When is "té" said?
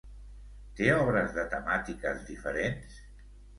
0.79-0.87